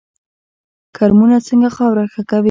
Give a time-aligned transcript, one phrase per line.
[0.95, 2.39] کرمونه څنګه خاوره ښه کوي؟